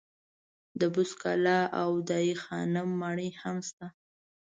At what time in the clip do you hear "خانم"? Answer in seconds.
2.43-2.89